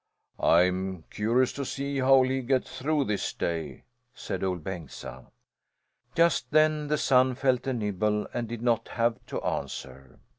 "I'm 0.39 1.03
curious 1.11 1.53
to 1.53 1.63
see 1.63 1.99
how 1.99 2.23
he'll 2.23 2.43
get 2.43 2.65
through 2.67 3.03
this 3.03 3.33
day," 3.33 3.83
said 4.15 4.43
Ol' 4.43 4.57
Bengtsa. 4.57 5.27
Just 6.15 6.49
then 6.49 6.87
the 6.87 6.97
son 6.97 7.35
felt 7.35 7.67
a 7.67 7.73
nibble, 7.73 8.25
and 8.33 8.47
did 8.49 8.63
not 8.63 8.87
have 8.87 9.23
to 9.27 9.39
answer. 9.43 10.17